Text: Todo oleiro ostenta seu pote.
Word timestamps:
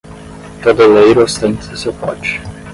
Todo 0.63 0.83
oleiro 0.89 1.21
ostenta 1.23 1.77
seu 1.77 1.93
pote. 1.93 2.41